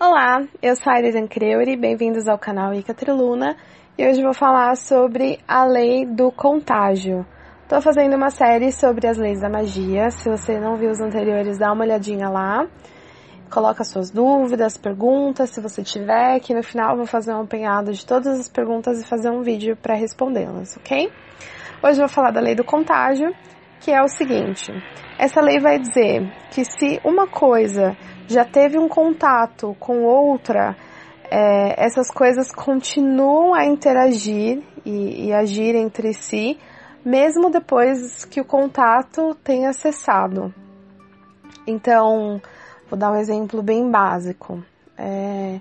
[0.00, 3.56] Olá, eu sou a Iridan Creuri, bem-vindos ao canal Ica Triluna
[3.98, 7.26] e hoje vou falar sobre a lei do contágio.
[7.64, 11.58] Estou fazendo uma série sobre as leis da magia, se você não viu os anteriores,
[11.58, 12.64] dá uma olhadinha lá.
[13.50, 17.92] Coloca suas dúvidas, perguntas, se você tiver, que no final eu vou fazer um apanhado
[17.92, 21.10] de todas as perguntas e fazer um vídeo para respondê-las, ok?
[21.82, 23.34] Hoje eu vou falar da lei do contágio,
[23.80, 24.72] que é o seguinte:
[25.18, 27.96] essa lei vai dizer que se uma coisa
[28.26, 30.76] já teve um contato com outra,
[31.30, 36.58] é, essas coisas continuam a interagir e, e agir entre si,
[37.04, 40.52] mesmo depois que o contato tenha cessado.
[41.66, 42.40] Então,
[42.88, 44.62] vou dar um exemplo bem básico.
[44.96, 45.60] É,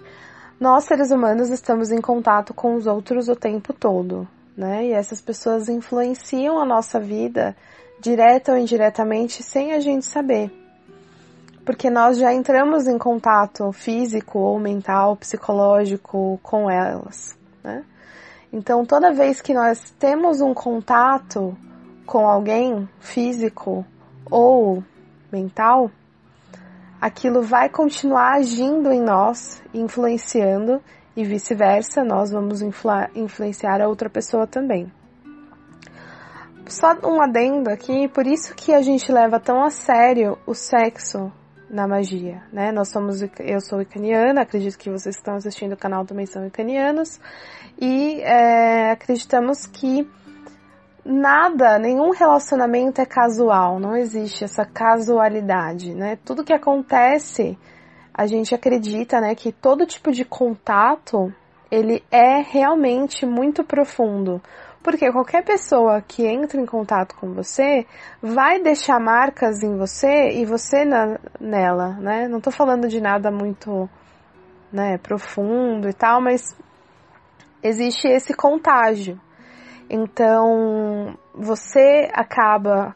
[0.60, 4.88] nós, seres humanos, estamos em contato com os outros o tempo todo, né?
[4.88, 7.56] E essas pessoas influenciam a nossa vida
[8.00, 10.52] direta ou indiretamente sem a gente saber
[11.68, 17.84] porque nós já entramos em contato físico ou mental, psicológico com elas, né?
[18.54, 21.58] Então, toda vez que nós temos um contato
[22.06, 23.86] com alguém físico
[24.32, 24.82] ou
[25.30, 25.92] mental,
[27.02, 30.82] aquilo vai continuar agindo em nós, influenciando
[31.18, 34.90] e vice-versa, nós vamos influ influenciar a outra pessoa também.
[36.70, 41.32] Só um adendo aqui, por isso que a gente leva tão a sério o sexo
[41.70, 42.72] na magia, né?
[42.72, 46.46] Nós somos, eu sou icaniana, acredito que vocês que estão assistindo o canal também são
[46.46, 47.20] icanianos,
[47.80, 50.10] e é, acreditamos que
[51.06, 56.18] nada, nenhum relacionamento é casual, não existe essa casualidade, né?
[56.26, 57.58] Tudo que acontece,
[58.14, 61.34] a gente acredita, né, que todo tipo de contato,
[61.72, 64.42] ele é realmente muito profundo.
[64.88, 67.86] Porque qualquer pessoa que entra em contato com você
[68.22, 72.26] vai deixar marcas em você e você na, nela, né?
[72.30, 73.90] Não tô falando de nada muito,
[74.72, 76.56] né, profundo e tal, mas
[77.62, 79.20] existe esse contágio.
[79.90, 82.96] Então, você acaba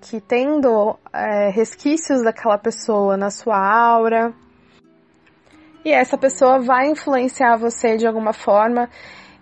[0.00, 4.32] que tendo é, resquícios daquela pessoa na sua aura,
[5.84, 8.88] e essa pessoa vai influenciar você de alguma forma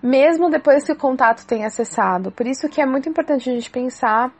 [0.07, 2.31] mesmo depois que o contato tenha cessado.
[2.31, 4.33] Por isso que é muito importante a gente pensar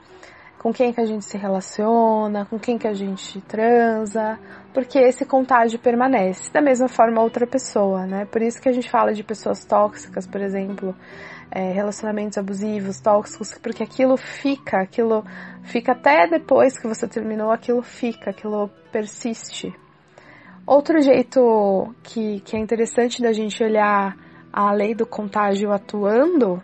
[0.59, 4.39] com quem que a gente se relaciona, com quem que a gente transa,
[4.73, 6.53] porque esse contágio permanece.
[6.53, 8.27] Da mesma forma outra pessoa, né?
[8.27, 10.95] Por isso que a gente fala de pessoas tóxicas, por exemplo,
[11.51, 15.25] é, relacionamentos abusivos, tóxicos, porque aquilo fica, aquilo
[15.65, 19.75] fica até depois que você terminou, aquilo fica, aquilo persiste.
[20.65, 24.17] Outro jeito que, que é interessante da gente olhar
[24.57, 26.63] a lei do contágio atuando,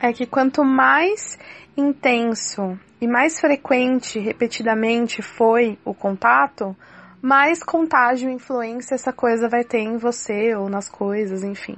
[0.00, 1.38] é que quanto mais
[1.76, 6.74] intenso e mais frequente, repetidamente foi o contato,
[7.20, 11.76] mais contágio e influência essa coisa vai ter em você ou nas coisas, enfim.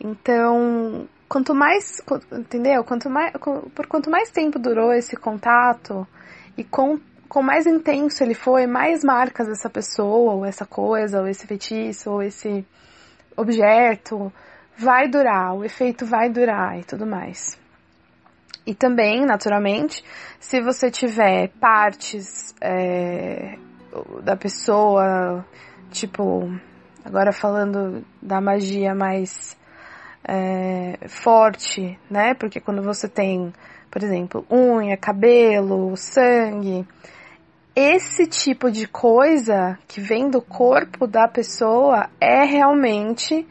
[0.00, 2.02] Então, quanto mais,
[2.32, 2.82] entendeu?
[2.82, 3.32] Quanto mais,
[3.72, 6.04] por quanto mais tempo durou esse contato
[6.58, 6.98] e com,
[7.28, 12.10] com mais intenso ele foi, mais marcas essa pessoa, ou essa coisa, ou esse feitiço,
[12.10, 12.66] ou esse
[13.36, 14.32] objeto,
[14.76, 17.58] vai durar, o efeito vai durar e tudo mais.
[18.64, 20.04] E também, naturalmente,
[20.38, 23.58] se você tiver partes é,
[24.22, 25.44] da pessoa,
[25.90, 26.48] tipo,
[27.04, 29.56] agora falando da magia mais
[30.24, 32.34] é, forte, né?
[32.34, 33.52] Porque quando você tem,
[33.90, 36.86] por exemplo, unha, cabelo, sangue,
[37.74, 43.46] esse tipo de coisa que vem do corpo da pessoa é realmente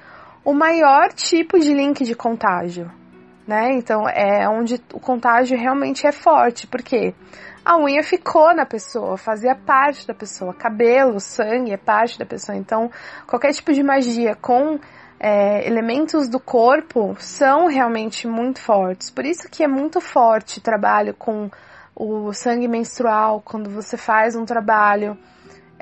[0.45, 2.91] o maior tipo de link de contágio,
[3.47, 3.73] né?
[3.73, 7.15] Então é onde o contágio realmente é forte, porque
[7.65, 12.55] a unha ficou na pessoa, fazia parte da pessoa, cabelo, sangue é parte da pessoa.
[12.55, 12.91] Então
[13.25, 14.79] qualquer tipo de magia com
[15.19, 19.09] é, elementos do corpo são realmente muito fortes.
[19.09, 21.49] Por isso que é muito forte o trabalho com
[21.95, 25.17] o sangue menstrual, quando você faz um trabalho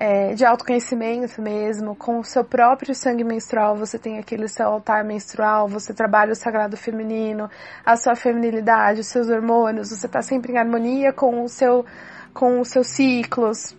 [0.01, 5.03] é, de autoconhecimento mesmo, com o seu próprio sangue menstrual, você tem aquele seu altar
[5.03, 7.49] menstrual, você trabalha o sagrado feminino,
[7.85, 11.85] a sua feminilidade, os seus hormônios, você está sempre em harmonia com o seu,
[12.33, 13.75] com os seus ciclos.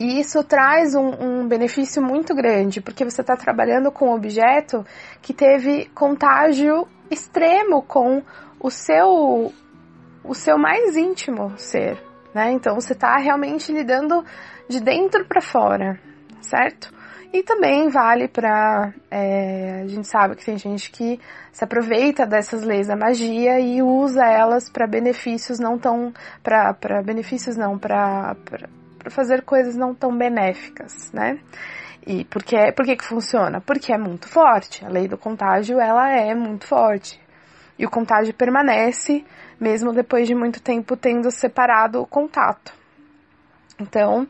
[0.00, 4.82] E isso traz um, um benefício muito grande, porque você está trabalhando com um objeto
[5.20, 8.22] que teve contágio extremo com
[8.60, 9.52] o seu
[10.28, 11.98] o seu mais íntimo ser,
[12.34, 12.52] né?
[12.52, 14.24] Então você está realmente lidando
[14.68, 15.98] de dentro para fora,
[16.40, 16.92] certo?
[17.32, 21.20] E também vale para é, a gente sabe que tem gente que
[21.52, 27.56] se aproveita dessas leis da magia e usa elas para benefícios não tão para benefícios
[27.56, 28.36] não para
[29.10, 31.38] fazer coisas não tão benéficas, né?
[32.06, 33.60] E por que, por que que funciona?
[33.60, 34.82] Porque é muito forte.
[34.82, 37.20] A lei do contágio, ela é muito forte.
[37.78, 39.24] E o contágio permanece
[39.60, 42.72] mesmo depois de muito tempo tendo separado o contato.
[43.80, 44.26] Então,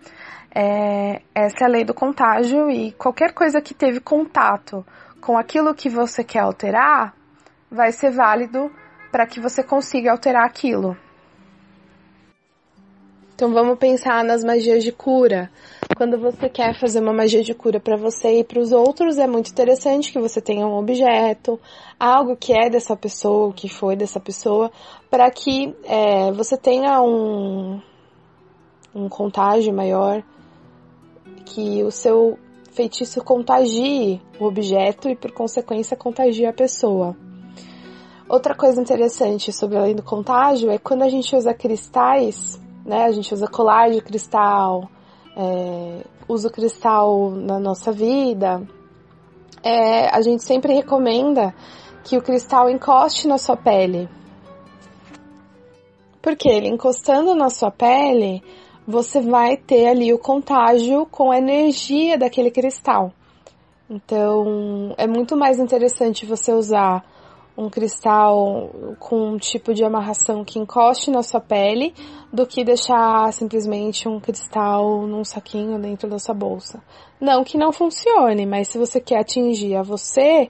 [0.54, 4.84] é, essa é a lei do contágio e qualquer coisa que teve contato
[5.20, 7.14] com aquilo que você quer alterar
[7.70, 8.70] vai ser válido
[9.10, 10.96] para que você consiga alterar aquilo.
[13.34, 15.50] Então vamos pensar nas magias de cura.
[15.98, 19.26] Quando você quer fazer uma magia de cura para você e para os outros, é
[19.26, 21.58] muito interessante que você tenha um objeto,
[21.98, 24.70] algo que é dessa pessoa, que foi dessa pessoa,
[25.10, 27.82] para que é, você tenha um,
[28.94, 30.22] um contágio maior,
[31.44, 32.38] que o seu
[32.70, 37.16] feitiço contagie o objeto e, por consequência, contagie a pessoa.
[38.28, 42.56] Outra coisa interessante sobre a lei do contágio é quando a gente usa cristais
[42.88, 43.04] né?
[43.04, 44.90] A gente usa colar de cristal,
[45.38, 48.60] é, usa o cristal na nossa vida.
[49.62, 51.54] É, a gente sempre recomenda
[52.02, 54.08] que o cristal encoste na sua pele.
[56.20, 58.42] Porque ele encostando na sua pele,
[58.86, 63.12] você vai ter ali o contágio com a energia daquele cristal.
[63.88, 67.04] Então, é muito mais interessante você usar
[67.58, 68.70] um cristal
[69.00, 71.92] com um tipo de amarração que encoste na sua pele
[72.32, 76.80] do que deixar simplesmente um cristal num saquinho dentro da sua bolsa.
[77.20, 80.48] Não que não funcione, mas se você quer atingir a você,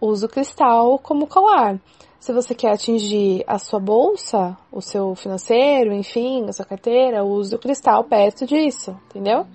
[0.00, 1.78] use o cristal como colar.
[2.18, 7.54] Se você quer atingir a sua bolsa, o seu financeiro, enfim, a sua carteira, use
[7.54, 9.46] o cristal perto disso, entendeu?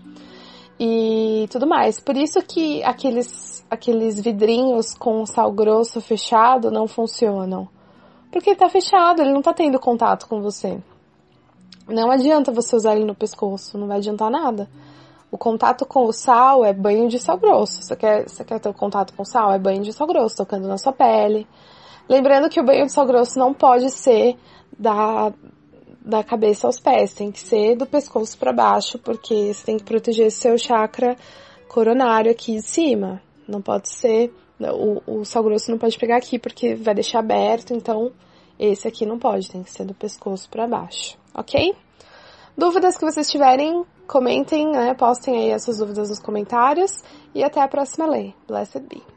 [0.79, 1.99] E tudo mais.
[1.99, 7.67] Por isso que aqueles, aqueles vidrinhos com sal grosso fechado não funcionam.
[8.31, 10.79] Porque ele tá fechado, ele não tá tendo contato com você.
[11.87, 14.69] Não adianta você usar ele no pescoço, não vai adiantar nada.
[15.29, 17.81] O contato com o sal é banho de sal grosso.
[17.81, 19.51] Você quer, você quer ter o contato com sal?
[19.51, 21.47] É banho de sal grosso, tocando na sua pele.
[22.07, 24.37] Lembrando que o banho de sal grosso não pode ser
[24.77, 25.33] da,
[26.05, 29.83] da cabeça aos pés, tem que ser do pescoço para baixo, porque você tem que
[29.83, 31.15] proteger seu chakra
[31.67, 33.21] coronário aqui de cima.
[33.47, 37.73] Não pode ser, o, o sal grosso não pode pegar aqui porque vai deixar aberto,
[37.73, 38.11] então
[38.59, 41.73] esse aqui não pode, tem que ser do pescoço para baixo, ok?
[42.55, 44.93] Dúvidas que vocês tiverem, comentem, né?
[44.93, 47.01] Postem aí essas dúvidas nos comentários
[47.33, 48.35] e até a próxima lei.
[48.47, 49.12] Blessed be.